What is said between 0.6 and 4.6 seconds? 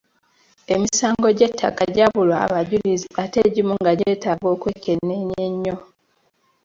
Emisango gy'ettaka gyabulwa abajulizi ate egimu nga gyeetaaga